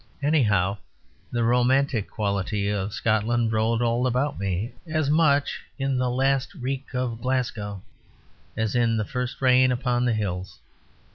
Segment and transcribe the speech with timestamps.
[0.23, 0.79] Anyhow,
[1.31, 6.95] the romantic quality of Scotland rolled all about me, as much in the last reek
[6.95, 7.83] of Glasgow
[8.57, 10.57] as in the first rain upon the hills.